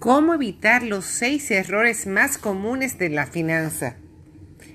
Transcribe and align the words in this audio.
¿Cómo 0.00 0.32
evitar 0.32 0.82
los 0.82 1.04
seis 1.04 1.50
errores 1.50 2.06
más 2.06 2.38
comunes 2.38 2.96
de 2.96 3.10
la 3.10 3.26
finanza? 3.26 3.96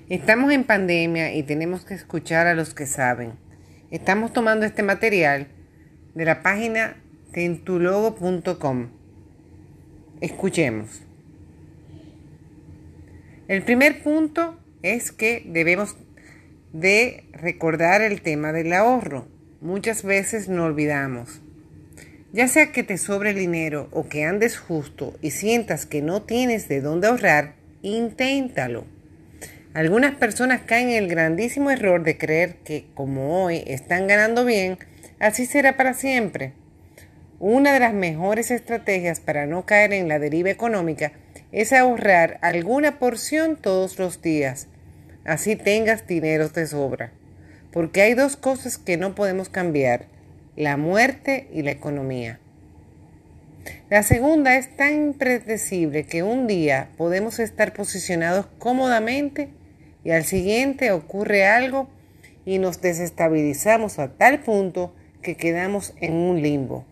Estamos 0.08 0.52
en 0.52 0.62
pandemia 0.62 1.34
y 1.34 1.42
tenemos 1.42 1.84
que 1.84 1.94
escuchar 1.94 2.46
a 2.46 2.54
los 2.54 2.74
que 2.74 2.86
saben. 2.86 3.32
Estamos 3.90 4.32
tomando 4.32 4.64
este 4.64 4.84
material 4.84 5.48
de 6.14 6.24
la 6.24 6.44
página 6.44 7.02
tentulogo.com. 7.32 8.86
Escuchemos. 10.20 11.02
El 13.48 13.64
primer 13.64 14.04
punto 14.04 14.56
es 14.82 15.10
que 15.10 15.42
debemos 15.44 15.96
de 16.72 17.24
recordar 17.32 18.00
el 18.00 18.22
tema 18.22 18.52
del 18.52 18.72
ahorro. 18.72 19.26
Muchas 19.60 20.04
veces 20.04 20.48
no 20.48 20.66
olvidamos. 20.66 21.40
Ya 22.36 22.48
sea 22.48 22.70
que 22.70 22.82
te 22.82 22.98
sobre 22.98 23.30
el 23.30 23.36
dinero 23.36 23.88
o 23.92 24.10
que 24.10 24.24
andes 24.24 24.58
justo 24.58 25.14
y 25.22 25.30
sientas 25.30 25.86
que 25.86 26.02
no 26.02 26.20
tienes 26.20 26.68
de 26.68 26.82
dónde 26.82 27.06
ahorrar, 27.06 27.54
inténtalo. 27.80 28.84
Algunas 29.72 30.16
personas 30.16 30.60
caen 30.66 30.90
en 30.90 31.02
el 31.02 31.08
grandísimo 31.08 31.70
error 31.70 32.04
de 32.04 32.18
creer 32.18 32.56
que 32.56 32.88
como 32.92 33.42
hoy 33.42 33.64
están 33.66 34.06
ganando 34.06 34.44
bien, 34.44 34.76
así 35.18 35.46
será 35.46 35.78
para 35.78 35.94
siempre. 35.94 36.52
Una 37.40 37.72
de 37.72 37.80
las 37.80 37.94
mejores 37.94 38.50
estrategias 38.50 39.18
para 39.18 39.46
no 39.46 39.64
caer 39.64 39.94
en 39.94 40.06
la 40.06 40.18
deriva 40.18 40.50
económica 40.50 41.12
es 41.52 41.72
ahorrar 41.72 42.38
alguna 42.42 42.98
porción 42.98 43.56
todos 43.56 43.98
los 43.98 44.20
días. 44.20 44.68
Así 45.24 45.56
tengas 45.56 46.06
dinero 46.06 46.50
de 46.50 46.66
sobra. 46.66 47.12
Porque 47.72 48.02
hay 48.02 48.12
dos 48.12 48.36
cosas 48.36 48.76
que 48.76 48.98
no 48.98 49.14
podemos 49.14 49.48
cambiar 49.48 50.14
la 50.56 50.76
muerte 50.76 51.48
y 51.52 51.62
la 51.62 51.70
economía. 51.70 52.40
La 53.90 54.02
segunda 54.02 54.56
es 54.56 54.76
tan 54.76 54.94
impredecible 54.94 56.04
que 56.04 56.22
un 56.22 56.46
día 56.46 56.88
podemos 56.96 57.38
estar 57.38 57.72
posicionados 57.72 58.46
cómodamente 58.58 59.50
y 60.04 60.10
al 60.10 60.24
siguiente 60.24 60.92
ocurre 60.92 61.46
algo 61.46 61.88
y 62.44 62.58
nos 62.58 62.80
desestabilizamos 62.80 63.98
a 63.98 64.16
tal 64.16 64.40
punto 64.40 64.94
que 65.22 65.36
quedamos 65.36 65.94
en 66.00 66.14
un 66.14 66.42
limbo. 66.42 66.84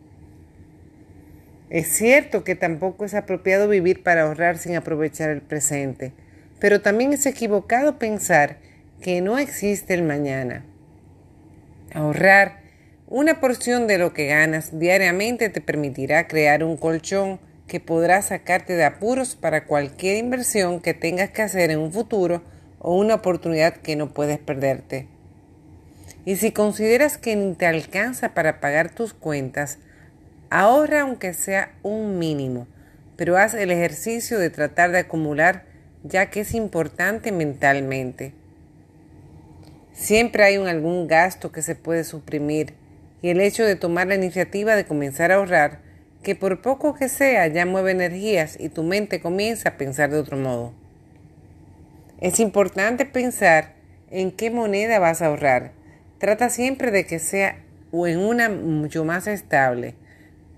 Es 1.70 1.88
cierto 1.88 2.44
que 2.44 2.54
tampoco 2.56 3.04
es 3.04 3.14
apropiado 3.14 3.68
vivir 3.68 4.02
para 4.02 4.22
ahorrar 4.22 4.58
sin 4.58 4.76
aprovechar 4.76 5.30
el 5.30 5.40
presente, 5.40 6.12
pero 6.60 6.80
también 6.80 7.12
es 7.12 7.24
equivocado 7.26 7.98
pensar 7.98 8.58
que 9.00 9.20
no 9.20 9.38
existe 9.38 9.94
el 9.94 10.02
mañana. 10.02 10.64
Ahorrar 11.92 12.63
una 13.16 13.38
porción 13.38 13.86
de 13.86 13.96
lo 13.96 14.12
que 14.12 14.26
ganas 14.26 14.76
diariamente 14.76 15.48
te 15.48 15.60
permitirá 15.60 16.26
crear 16.26 16.64
un 16.64 16.76
colchón 16.76 17.38
que 17.68 17.78
podrá 17.78 18.20
sacarte 18.22 18.72
de 18.72 18.82
apuros 18.82 19.36
para 19.36 19.66
cualquier 19.66 20.16
inversión 20.16 20.80
que 20.80 20.94
tengas 20.94 21.30
que 21.30 21.42
hacer 21.42 21.70
en 21.70 21.78
un 21.78 21.92
futuro 21.92 22.42
o 22.80 22.98
una 22.98 23.14
oportunidad 23.14 23.74
que 23.76 23.94
no 23.94 24.12
puedes 24.12 24.40
perderte. 24.40 25.06
Y 26.24 26.34
si 26.34 26.50
consideras 26.50 27.16
que 27.16 27.36
ni 27.36 27.54
te 27.54 27.66
alcanza 27.66 28.34
para 28.34 28.58
pagar 28.58 28.90
tus 28.90 29.14
cuentas, 29.14 29.78
ahorra 30.50 31.02
aunque 31.02 31.34
sea 31.34 31.72
un 31.84 32.18
mínimo, 32.18 32.66
pero 33.14 33.36
haz 33.36 33.54
el 33.54 33.70
ejercicio 33.70 34.40
de 34.40 34.50
tratar 34.50 34.90
de 34.90 34.98
acumular 34.98 35.62
ya 36.02 36.30
que 36.30 36.40
es 36.40 36.52
importante 36.52 37.30
mentalmente. 37.30 38.32
Siempre 39.92 40.42
hay 40.42 40.56
algún 40.56 41.06
gasto 41.06 41.52
que 41.52 41.62
se 41.62 41.76
puede 41.76 42.02
suprimir 42.02 42.74
y 43.24 43.30
el 43.30 43.40
hecho 43.40 43.64
de 43.64 43.74
tomar 43.74 44.06
la 44.06 44.16
iniciativa 44.16 44.76
de 44.76 44.84
comenzar 44.84 45.32
a 45.32 45.36
ahorrar, 45.36 45.80
que 46.22 46.34
por 46.34 46.60
poco 46.60 46.92
que 46.94 47.08
sea 47.08 47.46
ya 47.46 47.64
mueve 47.64 47.92
energías 47.92 48.60
y 48.60 48.68
tu 48.68 48.82
mente 48.82 49.22
comienza 49.22 49.70
a 49.70 49.76
pensar 49.78 50.10
de 50.10 50.18
otro 50.18 50.36
modo. 50.36 50.74
Es 52.20 52.38
importante 52.38 53.06
pensar 53.06 53.72
en 54.10 54.30
qué 54.30 54.50
moneda 54.50 54.98
vas 54.98 55.22
a 55.22 55.28
ahorrar. 55.28 55.72
Trata 56.18 56.50
siempre 56.50 56.90
de 56.90 57.06
que 57.06 57.18
sea 57.18 57.64
o 57.92 58.06
en 58.06 58.18
una 58.18 58.50
mucho 58.50 59.06
más 59.06 59.26
estable, 59.26 59.94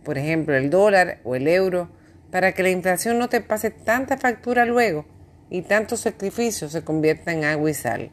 por 0.02 0.18
ejemplo 0.18 0.56
el 0.56 0.68
dólar 0.68 1.20
o 1.22 1.36
el 1.36 1.46
euro, 1.46 1.88
para 2.32 2.50
que 2.50 2.64
la 2.64 2.70
inflación 2.70 3.20
no 3.20 3.28
te 3.28 3.40
pase 3.40 3.70
tanta 3.70 4.16
factura 4.16 4.64
luego 4.64 5.06
y 5.50 5.62
tantos 5.62 6.00
sacrificios 6.00 6.72
se 6.72 6.82
conviertan 6.82 7.38
en 7.38 7.44
agua 7.44 7.70
y 7.70 7.74
sal. 7.74 8.10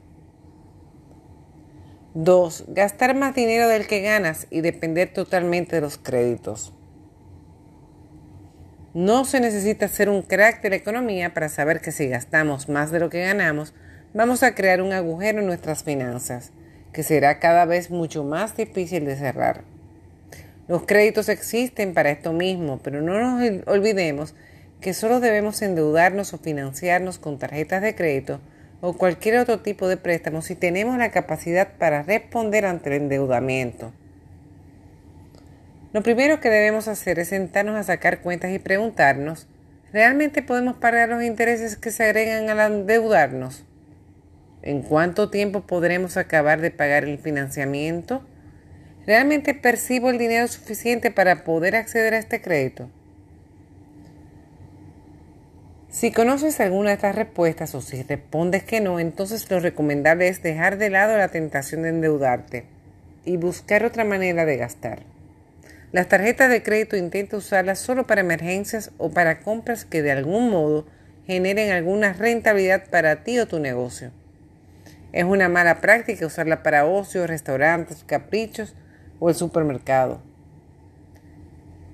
2. 2.15 2.65
Gastar 2.67 3.15
más 3.15 3.33
dinero 3.33 3.67
del 3.67 3.87
que 3.87 4.01
ganas 4.01 4.45
y 4.51 4.61
depender 4.61 5.11
totalmente 5.11 5.77
de 5.77 5.81
los 5.81 5.97
créditos. 5.97 6.71
No 8.93 9.25
se 9.25 9.39
necesita 9.39 9.87
ser 9.87 10.09
un 10.09 10.21
crack 10.21 10.61
de 10.61 10.69
la 10.69 10.75
economía 10.75 11.33
para 11.33 11.49
saber 11.49 11.81
que 11.81 11.91
si 11.91 12.07
gastamos 12.07 12.69
más 12.69 12.91
de 12.91 12.99
lo 12.99 13.09
que 13.09 13.21
ganamos, 13.21 13.73
vamos 14.13 14.43
a 14.43 14.53
crear 14.53 14.83
un 14.83 14.93
agujero 14.93 15.39
en 15.39 15.47
nuestras 15.47 15.83
finanzas, 15.83 16.51
que 16.91 17.01
será 17.01 17.39
cada 17.39 17.65
vez 17.65 17.89
mucho 17.89 18.23
más 18.23 18.55
difícil 18.55 19.05
de 19.05 19.15
cerrar. 19.15 19.63
Los 20.67 20.83
créditos 20.83 21.29
existen 21.29 21.95
para 21.95 22.11
esto 22.11 22.31
mismo, 22.31 22.79
pero 22.83 23.01
no 23.01 23.19
nos 23.19 23.63
olvidemos 23.65 24.35
que 24.81 24.93
solo 24.93 25.19
debemos 25.19 25.63
endeudarnos 25.63 26.31
o 26.35 26.37
financiarnos 26.37 27.17
con 27.17 27.39
tarjetas 27.39 27.81
de 27.81 27.95
crédito 27.95 28.39
o 28.85 28.91
cualquier 28.91 29.37
otro 29.37 29.61
tipo 29.61 29.87
de 29.87 29.95
préstamo 29.95 30.41
si 30.41 30.55
tenemos 30.55 30.97
la 30.97 31.09
capacidad 31.09 31.77
para 31.77 32.03
responder 32.03 32.65
ante 32.65 32.89
el 32.89 33.03
endeudamiento. 33.03 33.93
Lo 35.93 36.03
primero 36.03 36.41
que 36.41 36.49
debemos 36.49 36.89
hacer 36.89 37.17
es 37.17 37.29
sentarnos 37.29 37.77
a 37.77 37.83
sacar 37.83 38.19
cuentas 38.19 38.51
y 38.51 38.59
preguntarnos, 38.59 39.47
¿realmente 39.93 40.43
podemos 40.43 40.75
pagar 40.75 41.07
los 41.07 41.23
intereses 41.23 41.77
que 41.77 41.91
se 41.91 42.03
agregan 42.03 42.49
al 42.49 42.73
endeudarnos? 42.73 43.63
¿En 44.63 44.81
cuánto 44.81 45.29
tiempo 45.29 45.61
podremos 45.61 46.17
acabar 46.17 46.59
de 46.59 46.71
pagar 46.71 47.05
el 47.05 47.19
financiamiento? 47.19 48.21
¿Realmente 49.07 49.53
percibo 49.53 50.09
el 50.09 50.17
dinero 50.17 50.49
suficiente 50.49 51.09
para 51.09 51.45
poder 51.45 51.77
acceder 51.77 52.15
a 52.15 52.17
este 52.17 52.41
crédito? 52.41 52.89
Si 55.93 56.11
conoces 56.11 56.59
alguna 56.59 56.89
de 56.89 56.95
estas 56.95 57.13
respuestas 57.15 57.75
o 57.75 57.81
si 57.81 58.01
respondes 58.01 58.63
que 58.63 58.81
no, 58.81 58.99
entonces 58.99 59.51
lo 59.51 59.59
recomendable 59.59 60.27
es 60.27 60.41
dejar 60.41 60.79
de 60.79 60.89
lado 60.89 61.15
la 61.15 61.27
tentación 61.27 61.83
de 61.83 61.89
endeudarte 61.89 62.65
y 63.25 63.37
buscar 63.37 63.85
otra 63.85 64.03
manera 64.03 64.43
de 64.47 64.57
gastar. 64.57 65.03
Las 65.91 66.07
tarjetas 66.09 66.49
de 66.49 66.63
crédito 66.63 66.97
intenta 66.97 67.37
usarlas 67.37 67.77
solo 67.77 68.07
para 68.07 68.21
emergencias 68.21 68.89
o 68.97 69.11
para 69.11 69.41
compras 69.41 69.85
que 69.85 70.01
de 70.01 70.11
algún 70.11 70.49
modo 70.49 70.87
generen 71.27 71.71
alguna 71.71 72.13
rentabilidad 72.13 72.89
para 72.89 73.23
ti 73.23 73.37
o 73.37 73.47
tu 73.47 73.59
negocio. 73.59 74.09
Es 75.11 75.25
una 75.25 75.47
mala 75.47 75.79
práctica 75.79 76.25
usarla 76.25 76.63
para 76.63 76.87
ocio, 76.87 77.27
restaurantes, 77.27 78.03
caprichos 78.03 78.73
o 79.19 79.29
el 79.29 79.35
supermercado 79.35 80.32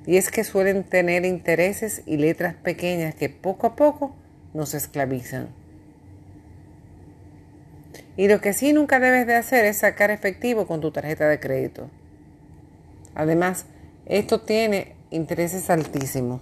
y 0.09 0.17
es 0.17 0.31
que 0.31 0.43
suelen 0.43 0.83
tener 0.83 1.23
intereses 1.23 2.01
y 2.07 2.17
letras 2.17 2.55
pequeñas 2.55 3.13
que 3.13 3.29
poco 3.29 3.67
a 3.67 3.75
poco 3.75 4.15
nos 4.55 4.73
esclavizan. 4.73 5.49
Y 8.17 8.27
lo 8.27 8.41
que 8.41 8.53
sí 8.53 8.73
nunca 8.73 8.99
debes 8.99 9.27
de 9.27 9.35
hacer 9.35 9.65
es 9.65 9.77
sacar 9.77 10.09
efectivo 10.09 10.65
con 10.65 10.81
tu 10.81 10.89
tarjeta 10.89 11.29
de 11.29 11.39
crédito. 11.39 11.91
Además, 13.13 13.67
esto 14.07 14.41
tiene 14.41 14.95
intereses 15.11 15.69
altísimos. 15.69 16.41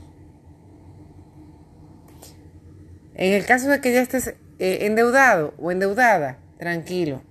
En 3.16 3.34
el 3.34 3.46
caso 3.46 3.68
de 3.68 3.82
que 3.82 3.92
ya 3.92 4.02
estés 4.02 4.28
eh, 4.60 4.78
endeudado 4.86 5.54
o 5.60 5.74
endeudada, 5.74 6.38
tranquilo, 6.58 7.22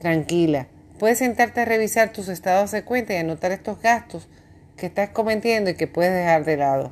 tranquila. 0.00 0.66
Puedes 0.98 1.16
sentarte 1.16 1.62
a 1.62 1.64
revisar 1.64 2.12
tus 2.12 2.28
estados 2.28 2.72
de 2.72 2.84
cuenta 2.84 3.14
y 3.14 3.16
anotar 3.16 3.52
estos 3.52 3.80
gastos 3.80 4.28
que 4.80 4.86
estás 4.86 5.10
cometiendo 5.10 5.70
y 5.70 5.74
que 5.74 5.86
puedes 5.86 6.12
dejar 6.12 6.44
de 6.44 6.56
lado. 6.56 6.90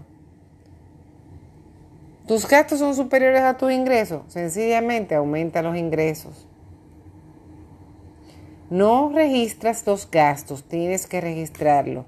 ¿Tus 2.27 2.47
gastos 2.47 2.79
son 2.79 2.95
superiores 2.95 3.41
a 3.41 3.57
tus 3.57 3.73
ingresos? 3.73 4.23
Sencillamente 4.29 5.15
aumenta 5.15 5.63
los 5.63 5.77
ingresos. 5.77 6.47
No 8.69 9.11
registras 9.15 9.87
los 9.87 10.11
gastos, 10.11 10.63
tienes 10.65 11.07
que 11.07 11.23
registrarlo. 11.23 12.05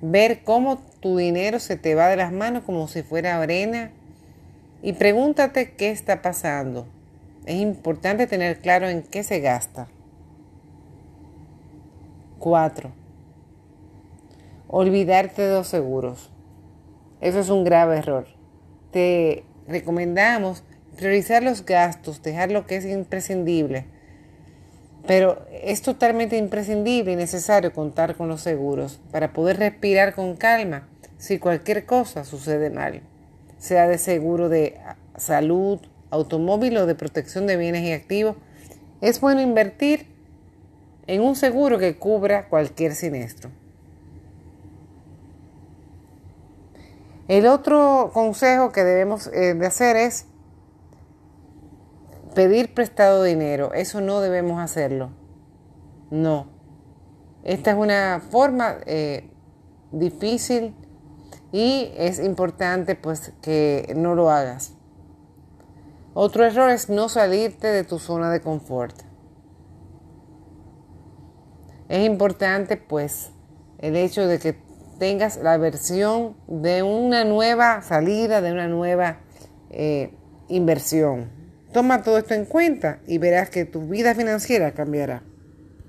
Ver 0.00 0.44
cómo 0.44 0.78
tu 1.00 1.16
dinero 1.16 1.58
se 1.58 1.76
te 1.76 1.96
va 1.96 2.06
de 2.06 2.16
las 2.16 2.30
manos 2.30 2.62
como 2.62 2.86
si 2.86 3.02
fuera 3.02 3.40
arena 3.42 3.90
y 4.80 4.92
pregúntate 4.92 5.72
qué 5.72 5.90
está 5.90 6.22
pasando. 6.22 6.86
Es 7.46 7.56
importante 7.56 8.28
tener 8.28 8.60
claro 8.60 8.88
en 8.88 9.02
qué 9.02 9.24
se 9.24 9.40
gasta. 9.40 9.88
4 12.38 13.03
olvidarte 14.68 15.42
de 15.42 15.54
los 15.54 15.68
seguros. 15.68 16.30
Eso 17.20 17.40
es 17.40 17.48
un 17.48 17.64
grave 17.64 17.98
error. 17.98 18.26
Te 18.90 19.44
recomendamos 19.66 20.62
priorizar 20.96 21.42
los 21.42 21.64
gastos, 21.64 22.22
dejar 22.22 22.50
lo 22.50 22.66
que 22.66 22.76
es 22.76 22.84
imprescindible. 22.84 23.86
Pero 25.06 25.44
es 25.50 25.82
totalmente 25.82 26.36
imprescindible 26.36 27.12
y 27.12 27.16
necesario 27.16 27.72
contar 27.72 28.16
con 28.16 28.28
los 28.28 28.40
seguros 28.40 29.00
para 29.10 29.32
poder 29.32 29.58
respirar 29.58 30.14
con 30.14 30.36
calma 30.36 30.88
si 31.18 31.38
cualquier 31.38 31.86
cosa 31.86 32.24
sucede 32.24 32.70
mal, 32.70 33.02
sea 33.58 33.86
de 33.86 33.98
seguro 33.98 34.48
de 34.48 34.78
salud, 35.16 35.80
automóvil 36.10 36.76
o 36.78 36.86
de 36.86 36.94
protección 36.94 37.46
de 37.46 37.56
bienes 37.56 37.82
y 37.82 37.92
activos, 37.92 38.36
es 39.00 39.20
bueno 39.20 39.40
invertir 39.40 40.06
en 41.06 41.20
un 41.20 41.36
seguro 41.36 41.78
que 41.78 41.96
cubra 41.96 42.48
cualquier 42.48 42.94
siniestro. 42.94 43.50
El 47.26 47.46
otro 47.46 48.10
consejo 48.12 48.70
que 48.70 48.84
debemos 48.84 49.28
eh, 49.28 49.54
de 49.54 49.66
hacer 49.66 49.96
es 49.96 50.26
pedir 52.34 52.74
prestado 52.74 53.22
dinero. 53.22 53.72
Eso 53.72 54.00
no 54.00 54.20
debemos 54.20 54.60
hacerlo. 54.60 55.10
No. 56.10 56.48
Esta 57.44 57.70
es 57.70 57.76
una 57.76 58.22
forma 58.30 58.76
eh, 58.86 59.30
difícil 59.92 60.74
y 61.52 61.92
es 61.96 62.18
importante 62.18 62.94
pues 62.94 63.32
que 63.40 63.94
no 63.96 64.14
lo 64.14 64.30
hagas. 64.30 64.74
Otro 66.12 66.44
error 66.44 66.70
es 66.70 66.90
no 66.90 67.08
salirte 67.08 67.68
de 67.68 67.84
tu 67.84 67.98
zona 67.98 68.30
de 68.30 68.40
confort. 68.40 68.96
Es 71.88 72.04
importante 72.06 72.76
pues 72.76 73.30
el 73.78 73.96
hecho 73.96 74.26
de 74.26 74.38
que 74.38 74.63
tengas 74.98 75.36
la 75.36 75.56
versión 75.56 76.36
de 76.46 76.82
una 76.82 77.24
nueva 77.24 77.82
salida, 77.82 78.40
de 78.40 78.52
una 78.52 78.68
nueva 78.68 79.20
eh, 79.70 80.12
inversión. 80.48 81.30
Toma 81.72 82.02
todo 82.02 82.18
esto 82.18 82.34
en 82.34 82.44
cuenta 82.44 83.00
y 83.06 83.18
verás 83.18 83.50
que 83.50 83.64
tu 83.64 83.88
vida 83.88 84.14
financiera 84.14 84.72
cambiará. 84.72 85.22